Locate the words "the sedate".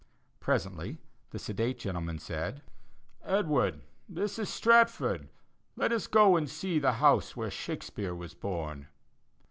1.29-1.77